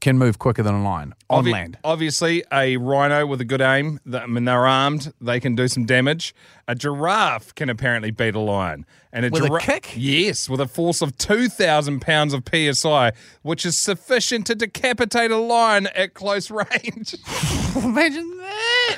[0.04, 1.78] can move quicker than a lion on Obvi- land.
[1.82, 5.86] Obviously, a rhino with a good aim, I mean, they're armed, they can do some
[5.86, 6.36] damage.
[6.68, 8.86] A giraffe can apparently beat a lion.
[9.14, 9.94] And a With a kick?
[9.96, 13.14] Yes, with a force of 2,000 pounds of PSI,
[13.44, 17.16] which is sufficient to decapitate a lion at close range.
[17.82, 18.98] Imagine that.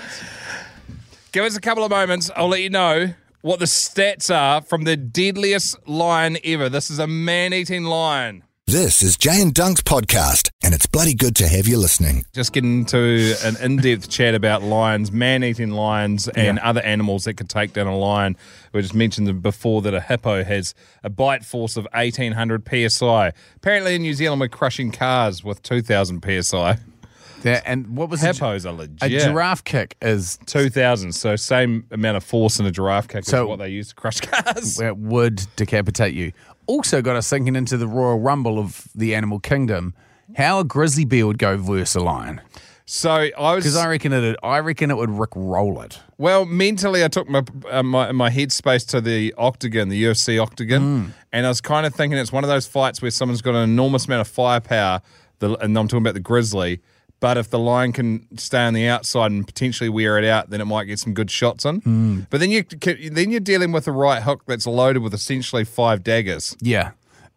[1.32, 4.86] Give us a couple of moments, I'll let you know what the stats are from
[4.86, 6.68] the deadliest lion ever.
[6.68, 8.42] This is a man eating lion.
[8.68, 12.26] This is Jay and Dunc's podcast, and it's bloody good to have you listening.
[12.34, 17.48] just getting into an in-depth chat about lions, man-eating lions, and other animals that could
[17.48, 18.36] take down a lion.
[18.74, 20.74] We just mentioned before that a hippo has
[21.04, 23.34] a bite force of 1800 psi.
[23.58, 26.80] Apparently, in New Zealand, we're crushing cars with 2000 psi.
[27.44, 29.22] Yeah, and what was a gi- are legit.
[29.22, 33.44] a giraffe kick is 2000, so same amount of force in a giraffe kick So-
[33.44, 34.80] is what they use to crush cars.
[34.80, 36.32] it would decapitate you.
[36.68, 39.94] Also got us thinking into the Royal Rumble of the animal kingdom.
[40.36, 42.42] How a grizzly bear would go versus a lion?
[42.88, 44.38] So I was Because I reckon it.
[44.44, 46.00] I reckon it would rick roll it.
[46.20, 51.14] Well, mentally, I took my uh, my, my headspace to the octagon, the UFC octagon,
[51.32, 53.64] and I was kind of thinking it's one of those fights where someone's got an
[53.64, 55.02] enormous amount of firepower,
[55.40, 56.80] the, and I'm talking about the grizzly.
[57.20, 60.62] But if the lion can stay on the outside and potentially wear it out, then
[60.62, 62.28] it might get some good shots on.
[62.30, 66.04] But then you then you're dealing with a right hook that's loaded with essentially five
[66.04, 66.56] daggers.
[66.62, 66.92] Yeah,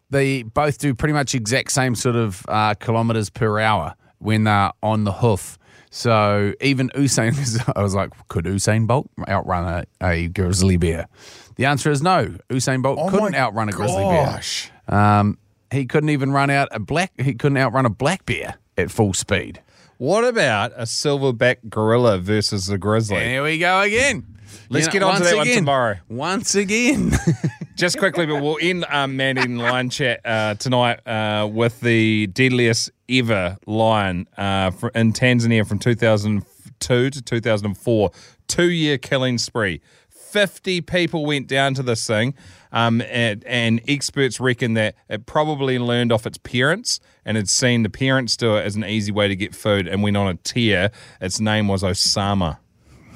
[0.09, 4.71] they both do pretty much exact same sort of uh, kilometers per hour when they're
[4.83, 5.57] on the hoof.
[5.91, 7.33] So even Usain,
[7.75, 11.07] I was like, could Usain Bolt outrun a, a grizzly bear?
[11.55, 12.35] The answer is no.
[12.49, 14.71] Usain Bolt couldn't outrun a grizzly gosh.
[14.87, 14.99] bear.
[14.99, 15.37] Um,
[15.71, 17.11] he couldn't even run out a black.
[17.19, 19.61] He couldn't outrun a black bear at full speed.
[19.99, 23.19] What about a silverback gorilla versus a grizzly?
[23.19, 24.37] Here we go again.
[24.69, 25.97] Let's You get on to that one again- tomorrow.
[26.07, 27.11] Once again.
[27.75, 32.27] Just quickly, but we'll end um, Man Eating Lion chat uh, tonight uh, with the
[32.27, 38.11] deadliest ever lion uh, in Tanzania from 2002 to 2004.
[38.47, 39.81] Two year killing spree.
[40.09, 42.35] 50 people went down to this thing,
[42.71, 47.83] um, and, and experts reckon that it probably learned off its parents and had seen
[47.83, 50.33] the parents do it as an easy way to get food and went on a
[50.33, 50.89] tear.
[51.21, 52.57] Its name was Osama.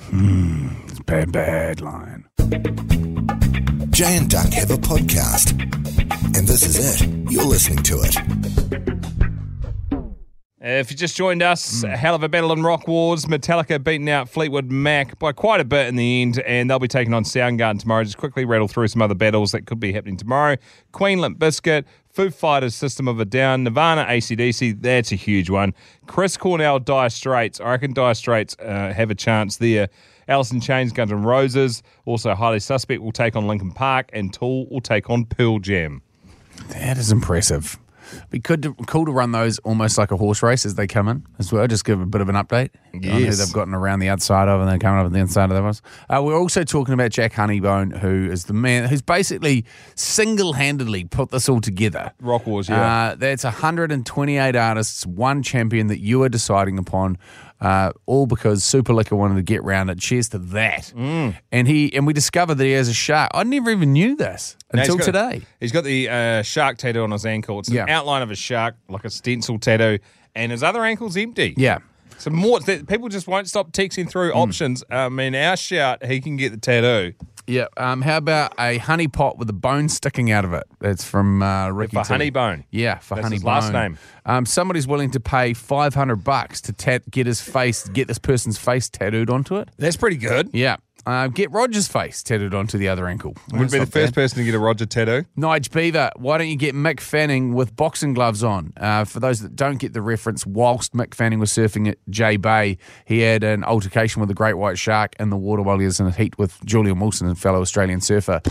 [0.04, 2.23] Hmm, it's bad, bad lion.
[3.89, 5.60] Jay and Dunc have a podcast,
[6.38, 7.32] and this is it.
[7.32, 9.33] You're listening to it.
[10.63, 13.26] Uh, If you just joined us, a hell of a battle in Rock Wars.
[13.26, 16.88] Metallica beating out Fleetwood Mac by quite a bit in the end, and they'll be
[16.88, 18.04] taking on Soundgarden tomorrow.
[18.06, 20.56] Just quickly rattle through some other battles that could be happening tomorrow.
[20.93, 24.82] Queen Limp Bizkit, Foo Fighters, System of a Down, Nirvana, ACDC.
[24.82, 25.73] That's a huge one.
[26.08, 27.60] Chris Cornell, Dire Straits.
[27.60, 29.89] I reckon Dire Straits uh, have a chance there.
[30.30, 31.84] In Chains, Guns N' Roses.
[32.06, 36.02] Also, Highly Suspect will take on Linkin Park, and Tool will take on Pearl Jam.
[36.69, 37.78] That is impressive.
[38.30, 41.08] Be good to, cool to run those almost like a horse race as they come
[41.08, 41.65] in as well.
[41.67, 44.60] Just give a bit of an update on who they've gotten around the outside of
[44.60, 45.82] and then coming up on the inside of the ones.
[46.10, 51.06] Uh, we're also talking about Jack Honeybone, who is the man who's basically single handedly
[51.06, 52.12] put this all together.
[52.21, 53.12] Rock Wars, yeah.
[53.12, 57.17] Uh, that's 128 artists, one champion that you are deciding upon,
[57.63, 59.97] uh, all because Super Liquor wanted to get round it.
[59.97, 60.93] Cheers to that.
[60.95, 61.36] Mm.
[61.52, 63.32] And he and we discovered that he has a shark.
[63.34, 65.41] I never even knew this until today.
[65.60, 67.60] He's got the uh, shark tattoo on his ankle.
[67.60, 67.86] It's an Yeah.
[67.88, 69.99] outline of a shark, like a stencil tattoo,
[70.36, 71.54] and his other ankle's empty.
[71.58, 71.80] Yeah.
[72.17, 74.38] So more that people just won't stop texting through Hmm.
[74.38, 74.84] options.
[74.89, 77.13] I mean, our shout, he can get the tattoo.
[77.45, 77.65] Yeah.
[77.76, 80.63] Um, how about a honey pot with a bone sticking out of it?
[80.80, 81.97] It's from uh, Ricky.
[81.97, 82.08] For T.
[82.08, 82.63] Honey Bone.
[82.71, 83.97] Yeah, for That's honey his last name.
[84.26, 88.17] Um, somebody's willing to pay five hundred bucks to tat- get his face, get this
[88.19, 89.67] person's face tattooed onto it.
[89.78, 90.52] That's pretty good.
[90.54, 90.78] Yeah.
[91.06, 93.36] Uh, get Roger's face tattooed onto the other ankle.
[93.52, 95.26] Would That's be the first person to get a Roger tattoo.
[95.38, 98.72] Nige Beaver, why don't you get Mick Fanning with boxing gloves on?
[98.78, 102.38] Uh, for those that don't get the reference, whilst Mick Fanning was surfing at J
[102.38, 105.86] Bay, he had an altercation with a great white shark in the water while he
[105.86, 108.42] was in a heat with Julian Wilson, a fellow Australian surfer.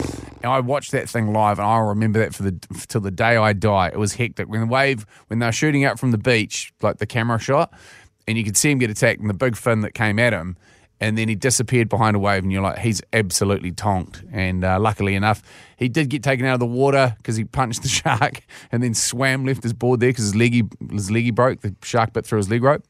[0.42, 2.52] And I watched that thing live, and I'll remember that for the
[2.88, 3.88] till the day I die.
[3.88, 6.98] It was hectic when the wave when they were shooting out from the beach, like
[6.98, 7.72] the camera shot,
[8.28, 10.56] and you could see him get attacked, and the big fin that came at him
[11.02, 14.22] and then he disappeared behind a wave, and you're like, he's absolutely tonked.
[14.30, 15.42] And uh, luckily enough,
[15.76, 18.94] he did get taken out of the water because he punched the shark, and then
[18.94, 20.62] swam, left his board there because his leggy
[20.92, 21.60] his leggy broke.
[21.62, 22.84] The shark bit through his leg rope,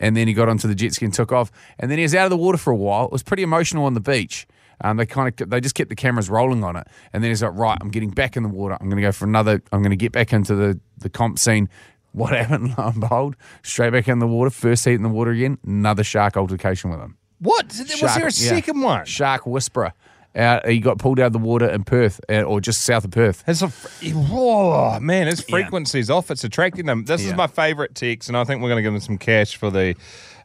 [0.00, 1.52] and then he got onto the jet ski and took off.
[1.78, 3.04] And then he was out of the water for a while.
[3.04, 4.46] It was pretty emotional on the beach.
[4.80, 7.42] Um, they kind of they just kept the cameras rolling on it, and then he's
[7.42, 8.78] like, right, I'm getting back in the water.
[8.80, 9.62] I'm going to go for another.
[9.70, 11.68] I'm going to get back into the the comp scene.
[12.12, 12.78] What happened?
[12.78, 14.48] Lo and behold, straight back in the water.
[14.48, 15.58] First heat in the water again.
[15.66, 17.18] Another shark altercation with him.
[17.40, 17.66] What?
[17.66, 18.30] Was there a Shark- yeah.
[18.30, 19.04] second one?
[19.04, 19.92] Shark Whisperer.
[20.34, 23.10] Uh, he got pulled out of the water in Perth, uh, or just south of
[23.10, 23.42] Perth.
[23.48, 23.72] It's a,
[24.30, 26.30] oh, man, his frequency's off.
[26.30, 27.04] It's attracting them.
[27.04, 29.56] This is my favourite text, and I think we're going to give them some cash
[29.56, 29.96] for the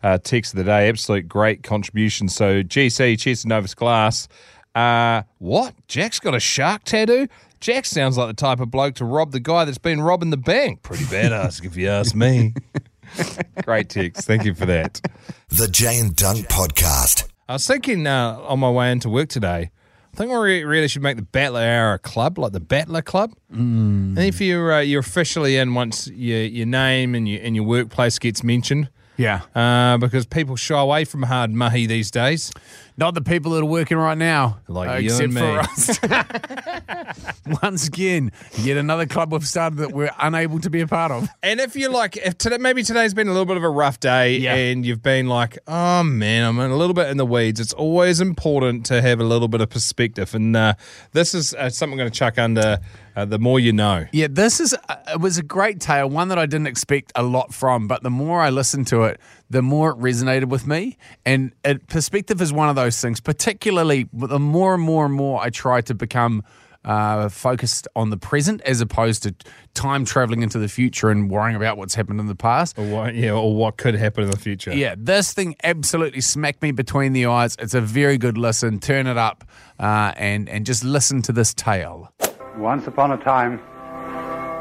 [0.01, 0.89] uh, text of the day.
[0.89, 2.29] Absolute great contribution.
[2.29, 4.27] So, GC, cheers to Novus Glass.
[4.73, 5.75] Uh, what?
[5.87, 7.27] Jack's got a shark tattoo?
[7.59, 10.37] Jack sounds like the type of bloke to rob the guy that's been robbing the
[10.37, 10.81] bank.
[10.81, 12.53] Pretty badass, if you ask me.
[13.63, 14.27] great text.
[14.27, 15.01] Thank you for that.
[15.49, 17.27] The Jay and Dunc Podcast.
[17.47, 19.69] I was thinking uh, on my way into work today,
[20.13, 23.33] I think we really should make the Battler Hour a club, like the Battler Club.
[23.53, 24.17] Mm.
[24.17, 27.65] And if you're uh, you're officially in once your your name and your and your
[27.65, 29.41] workplace gets mentioned, Yeah.
[29.53, 32.51] uh, because people shy away from hard mahi these days.
[32.97, 34.59] Not the people that are working right now.
[34.69, 35.41] Like uh, you except and me.
[35.41, 35.99] for us.
[37.61, 41.27] Once again, yet another club we've started that we're unable to be a part of.
[41.43, 43.99] And if you're like, if today, maybe today's been a little bit of a rough
[43.99, 44.55] day, Yeah.
[44.55, 47.59] and you've been like, oh man, I'm in a little bit in the weeds.
[47.59, 50.73] It's always important to have a little bit of perspective, and uh,
[51.11, 52.79] this is uh, something I'm going to chuck under.
[53.15, 54.05] Uh, the more you know.
[54.11, 57.23] Yeah, this is uh, it was a great tale, one that I didn't expect a
[57.23, 60.97] lot from, but the more I listened to it, the more it resonated with me.
[61.25, 65.41] And it, perspective is one of those things, particularly the more and more and more
[65.41, 66.43] I try to become
[66.85, 69.33] uh, focused on the present as opposed to
[69.73, 72.77] time traveling into the future and worrying about what's happened in the past.
[72.77, 74.73] Or what, yeah, or what could happen in the future.
[74.73, 77.55] Yeah, this thing absolutely smacked me between the eyes.
[77.59, 78.79] It's a very good listen.
[78.79, 79.43] Turn it up
[79.79, 82.13] uh, and and just listen to this tale.
[82.57, 83.57] Once upon a time,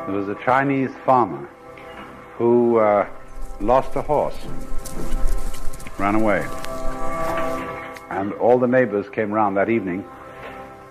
[0.07, 1.49] there was a Chinese farmer
[2.37, 3.07] who uh,
[3.61, 4.37] lost a horse,
[5.99, 6.47] ran away.
[8.11, 10.05] And all the neighbors came round that evening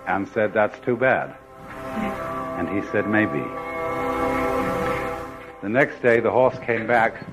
[0.08, 1.36] and said, That's too bad.
[2.58, 3.44] And he said, Maybe.
[5.62, 7.26] The next day, the horse came back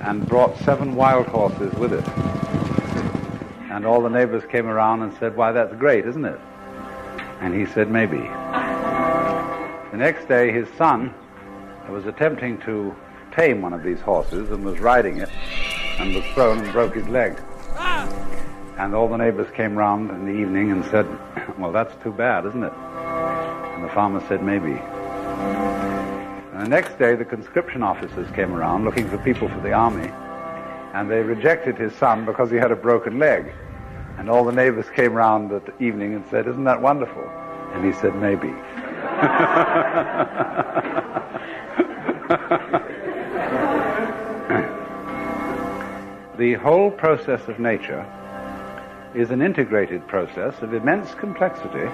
[0.00, 2.06] and brought seven wild horses with it.
[3.70, 6.40] And all the neighbors came around and said, Why, that's great, isn't it?
[7.40, 8.18] And he said, Maybe.
[9.90, 11.14] The next day, his son
[11.88, 12.94] was attempting to
[13.36, 15.28] tame one of these horses and was riding it
[16.00, 17.38] and was thrown and broke his leg.
[18.78, 21.06] And all the neighbors came round in the evening and said,
[21.58, 22.72] Well, that's too bad, isn't it?
[22.72, 24.80] And the farmer said, Maybe.
[26.52, 30.10] And the next day, the conscription officers came around looking for people for the army,
[30.94, 33.52] and they rejected his son because he had a broken leg.
[34.18, 37.24] And all the neighbors came round at the evening and said, Isn't that wonderful?
[37.74, 38.48] And he said, Maybe.
[46.38, 48.04] the whole process of nature
[49.14, 51.88] is an integrated process of immense complexity,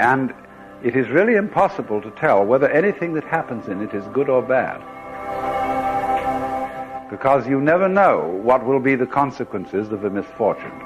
[0.00, 0.34] and
[0.82, 4.42] it is really impossible to tell whether anything that happens in it is good or
[4.42, 4.82] bad.
[7.08, 10.78] Because you never know what will be the consequences of a misfortune,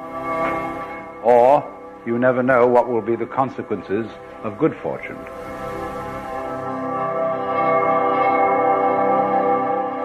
[1.24, 1.68] or
[2.06, 4.06] you never know what will be the consequences
[4.44, 5.18] of good fortune.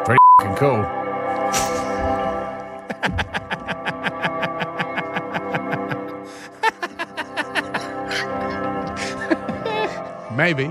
[0.05, 1.02] Pretty cool.
[10.43, 10.65] Maybe.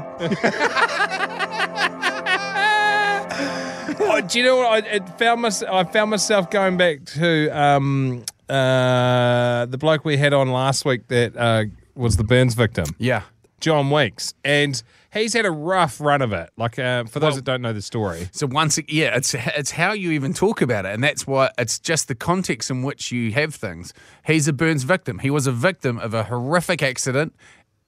[4.04, 4.84] Oh, do you know what?
[4.84, 10.16] I it found mys- I found myself going back to um, uh, the bloke we
[10.18, 12.84] had on last week that uh, was the Burns victim.
[12.98, 13.22] Yeah.
[13.60, 14.34] John Weeks.
[14.44, 14.82] And
[15.12, 16.50] he's had a rough run of it.
[16.56, 18.28] Like, uh, for those Well- that don't know the story.
[18.32, 21.78] So once, yeah, it's it's how you even talk about it, and that's why it's
[21.78, 23.94] just the context in which you have things.
[24.26, 25.20] He's a Burns victim.
[25.20, 27.34] He was a victim of a horrific accident,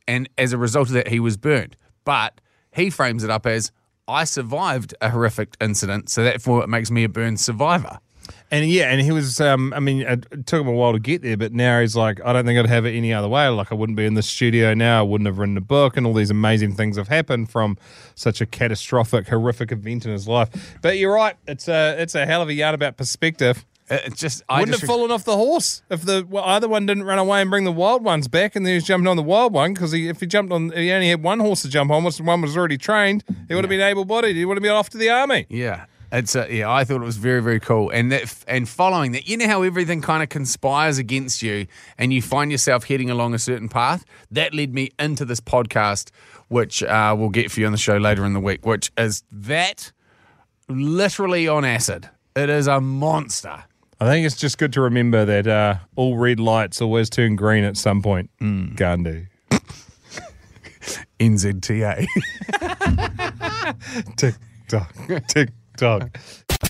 [0.06, 1.76] and as a result of that, he was burned.
[2.04, 2.40] But
[2.72, 3.72] he frames it up as
[4.06, 7.98] I survived a horrific incident, so therefore it makes me a Burns survivor.
[8.50, 11.22] And yeah, and he was, um, I mean, it took him a while to get
[11.22, 13.48] there, but now he's like, I don't think I'd have it any other way.
[13.48, 15.00] Like, I wouldn't be in the studio now.
[15.00, 17.76] I wouldn't have written a book, and all these amazing things have happened from
[18.14, 20.78] such a catastrophic, horrific event in his life.
[20.82, 21.36] But you're right.
[21.46, 23.64] It's a, it's a hell of a yarn about perspective.
[23.90, 26.86] It's just I Wouldn't just have fallen off the horse if the well, other one
[26.86, 29.16] didn't run away and bring the wild ones back, and then he was jumping on
[29.16, 31.68] the wild one because he, if he jumped on, he only had one horse to
[31.68, 33.24] jump on, which one was already trained.
[33.46, 34.36] He would have been able-bodied.
[34.36, 35.46] He would have been off to the army.
[35.50, 35.84] Yeah.
[36.12, 39.28] It's uh, yeah, I thought it was very very cool, and that and following that,
[39.28, 41.66] you know how everything kind of conspires against you,
[41.98, 44.04] and you find yourself heading along a certain path.
[44.30, 46.10] That led me into this podcast,
[46.48, 49.24] which uh, we'll get for you on the show later in the week, which is
[49.32, 49.90] that
[50.68, 52.08] literally on acid.
[52.36, 53.64] It is a monster.
[54.00, 57.64] I think it's just good to remember that uh, all red lights always turn green
[57.64, 58.30] at some point.
[58.40, 58.74] Mm.
[58.76, 59.28] Gandhi.
[61.20, 62.06] NZTA.
[64.16, 64.34] tick
[64.68, 64.94] tock,
[65.28, 66.18] tick tock.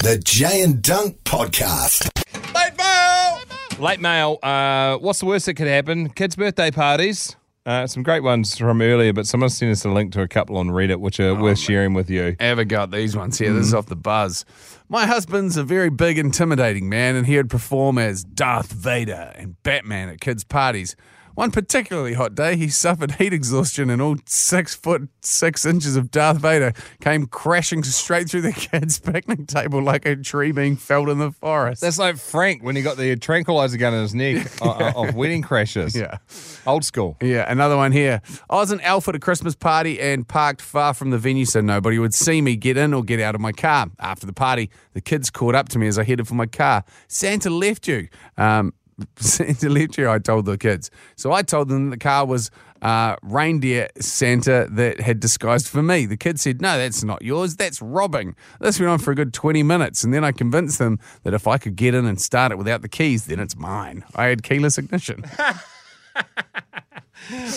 [0.02, 2.10] The Jay and Dunc Podcast.
[2.54, 3.40] Late mail.
[3.78, 4.38] Late mail.
[4.42, 6.10] Uh, what's the worst that could happen?
[6.10, 7.36] Kids' birthday parties.
[7.66, 10.58] Uh, some great ones from earlier, but someone sent us a link to a couple
[10.58, 12.36] on Reddit, which are worth sharing with you.
[12.38, 13.54] Ever got these ones here?
[13.54, 14.44] This is off the buzz.
[14.90, 19.62] My husband's a very big, intimidating man, and he would perform as Darth Vader and
[19.62, 20.94] Batman at kids' parties.
[21.34, 26.12] One particularly hot day, he suffered heat exhaustion, and all six foot six inches of
[26.12, 31.08] Darth Vader came crashing straight through the kids' picnic table like a tree being felled
[31.08, 31.80] in the forest.
[31.80, 35.42] That's like Frank when he got the tranquilizer gun in his neck uh, of wedding
[35.42, 35.96] crashes.
[35.96, 36.18] Yeah.
[36.66, 37.16] Old school.
[37.20, 38.22] Yeah, another one here.
[38.48, 41.60] I was in Alpha at a Christmas party and parked far from the venue so
[41.60, 43.90] nobody would see me get in or get out of my car.
[43.98, 46.84] After the party, the kids caught up to me as I headed for my car.
[47.08, 48.08] Santa left you.
[48.36, 48.72] Um,
[49.16, 50.90] Santa left you, I told the kids.
[51.16, 52.50] So I told them the car was
[52.82, 56.06] uh, reindeer Santa that had disguised for me.
[56.06, 57.56] The kids said, No, that's not yours.
[57.56, 58.36] That's robbing.
[58.60, 60.04] This went on for a good 20 minutes.
[60.04, 62.82] And then I convinced them that if I could get in and start it without
[62.82, 64.04] the keys, then it's mine.
[64.14, 65.24] I had keyless ignition.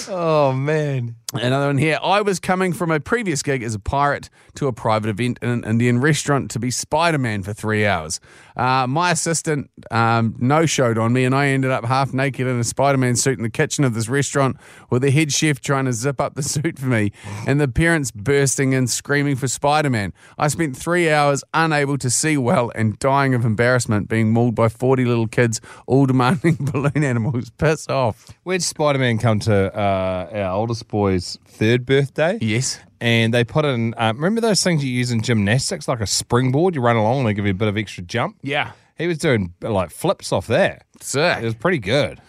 [0.07, 1.15] Oh, man.
[1.33, 1.99] Another one here.
[2.01, 5.49] I was coming from a previous gig as a pirate to a private event in
[5.49, 8.21] an Indian restaurant to be Spider Man for three hours.
[8.55, 12.57] Uh, my assistant um, no showed on me, and I ended up half naked in
[12.57, 14.55] a Spider Man suit in the kitchen of this restaurant
[14.89, 17.11] with the head chef trying to zip up the suit for me,
[17.45, 20.13] and the parents bursting in screaming for Spider Man.
[20.37, 24.69] I spent three hours unable to see well and dying of embarrassment, being mauled by
[24.69, 27.49] 40 little kids, all demanding balloon animals.
[27.49, 28.29] Piss off.
[28.43, 30.87] Where'd Spider Man come to uh, our oldest
[31.17, 32.37] boy's third birthday?
[32.41, 32.79] Yes.
[32.99, 36.75] And they put in, uh, remember those things you use in gymnastics, like a springboard?
[36.75, 38.37] You run along and they give you a bit of extra jump?
[38.41, 38.71] Yeah.
[38.97, 40.83] He was doing like flips off that.
[41.01, 41.39] Sick.
[41.41, 42.19] It was pretty good.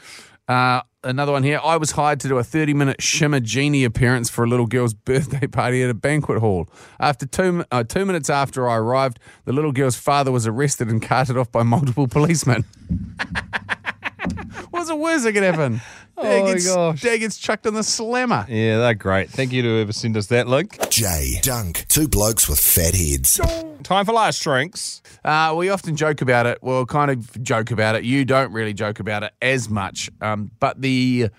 [0.47, 1.61] Uh, another one here.
[1.63, 4.95] I was hired to do a 30 minute Shimmer Genie appearance for a little girl's
[5.11, 6.69] birthday party at a banquet hall.
[7.01, 11.03] After two, uh, two minutes after I arrived, the little girl's father was arrested and
[11.03, 12.65] carted off by multiple policemen.
[14.71, 15.81] What's the worst that could happen?
[16.19, 17.01] Oh Dad my gets, gosh.
[17.01, 18.45] Dad gets chucked in the slammer.
[18.49, 19.31] Yeah, they're great.
[19.31, 20.79] Thank you to whoever sent us that link.
[20.91, 23.41] Jay, Dunc, two blokes with fat heads.
[23.85, 25.01] Time for last drinks.
[25.25, 26.59] Uh, we often joke about it.
[26.61, 28.05] Well, kind of joke about it.
[28.05, 30.11] You don't really joke about it as much.
[30.21, 31.31] Um, but the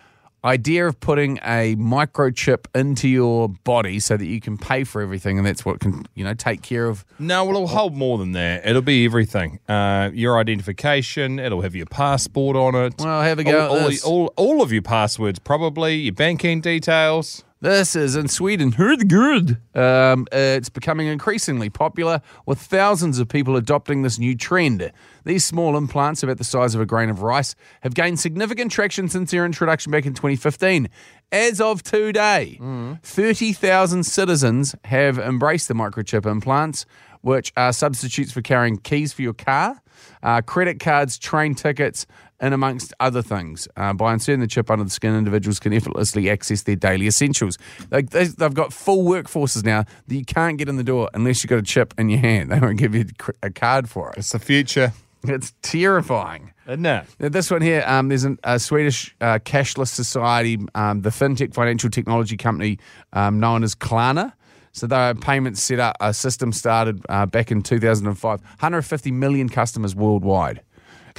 [0.44, 5.38] idea of putting a microchip into your body so that you can pay for everything,
[5.38, 7.06] and that's what can you know take care of.
[7.18, 8.66] No, well, it'll hold more than that.
[8.66, 9.60] It'll be everything.
[9.68, 11.40] Uh, your identification.
[11.40, 12.96] It'll have your passport on it.
[13.00, 15.96] Well, have a go All, all, all, all of your passwords, probably.
[15.96, 17.44] Your banking details.
[17.62, 18.72] This is in Sweden.
[18.72, 19.58] Heard good.
[19.76, 24.94] Um, it's becoming increasingly popular, with thousands of people adopting this new trend.
[25.26, 29.10] These small implants, about the size of a grain of rice, have gained significant traction
[29.10, 30.88] since their introduction back in 2015.
[31.34, 32.58] As of today,
[33.04, 36.86] 30,000 citizens have embraced the microchip implants,
[37.22, 39.82] which are substitutes for carrying keys for your car,
[40.24, 42.08] uh, credit cards, train tickets,
[42.40, 43.68] and amongst other things.
[43.76, 47.58] Uh, by inserting the chip under the skin, individuals can effortlessly access their daily essentials.
[47.90, 51.44] They, they, they've got full workforces now that you can't get in the door unless
[51.44, 52.50] you've got a chip in your hand.
[52.60, 53.06] They won't give you
[53.44, 54.18] a card for it.
[54.18, 54.92] It's the future.
[55.24, 56.54] It's terrifying.
[56.68, 57.06] Isn't it?
[57.20, 61.54] Now, This one here, um, there's an, a Swedish uh, cashless society, um, the fintech
[61.54, 62.80] financial technology company
[63.14, 64.34] um, known as Klarna.
[64.72, 68.42] So their payments set up a system started uh, back in 2005.
[68.42, 70.62] 150 million customers worldwide,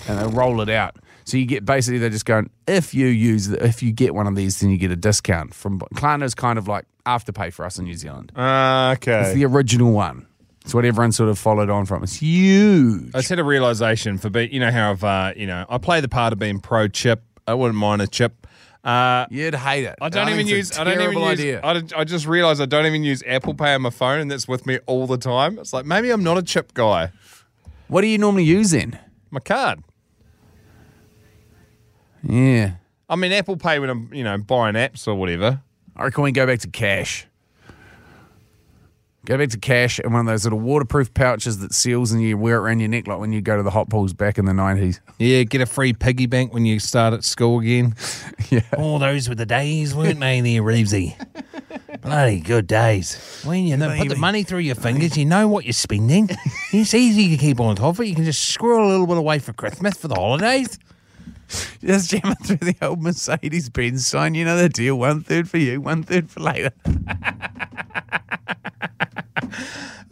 [0.09, 0.97] and they roll it out.
[1.31, 4.27] So you get basically they're just going if you use the, if you get one
[4.27, 7.65] of these, then you get a discount from Klarna is kind of like afterpay for
[7.65, 8.33] us in New Zealand.
[8.37, 9.21] Uh, okay.
[9.21, 10.27] It's the original one.
[10.65, 12.03] It's what everyone sort of followed on from.
[12.03, 13.11] It's huge.
[13.15, 15.79] I just had a realization for being, you know how I've, uh, you know, I
[15.79, 17.23] play the part of being pro chip.
[17.47, 18.47] I wouldn't mind a chip.
[18.83, 19.97] Uh, You'd hate it.
[20.01, 20.79] I don't think even it's use.
[20.79, 21.41] I don't even terrible use.
[21.41, 21.61] idea.
[21.63, 24.49] I, I just realized I don't even use Apple Pay on my phone, and that's
[24.49, 25.59] with me all the time.
[25.59, 27.13] It's like maybe I'm not a chip guy.
[27.89, 28.99] What do you normally use then?
[29.31, 29.83] My card.
[32.23, 32.73] Yeah.
[33.09, 35.61] I mean Apple Pay when I'm, you know, buying apps or whatever.
[35.97, 37.27] I reckon we go back to cash.
[39.27, 42.39] Go back to cash and one of those little waterproof pouches that seals and you
[42.39, 44.47] wear it around your neck like when you go to the hot pools back in
[44.47, 45.01] the 90s.
[45.19, 47.95] Yeah, get a free piggy bank when you start at school again.
[48.51, 48.63] yeah.
[48.79, 51.15] Oh, those were the days, weren't they, there, Reevesy?
[52.01, 53.43] Bloody good days.
[53.45, 56.31] When you know, put the money through your fingers, you know what you're spending.
[56.73, 58.07] It's easy to keep on top of it.
[58.07, 60.79] You can just squirrel a little bit away for Christmas for the holidays.
[61.81, 64.35] Just jamming through the old Mercedes Benz sign.
[64.35, 66.73] You know the deal one third for you, one third for later.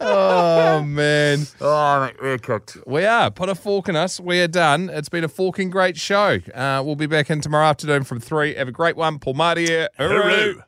[0.01, 1.45] Oh man.
[1.59, 2.77] Oh, mate, we're cooked.
[2.87, 3.29] We are.
[3.29, 4.19] Put a fork in us.
[4.19, 4.89] We are done.
[4.89, 6.39] It's been a forking great show.
[6.55, 8.55] Uh, we'll be back in tomorrow afternoon from three.
[8.55, 9.19] Have a great one.
[9.19, 9.89] Paul Marty here.
[9.99, 10.63] Hooroo.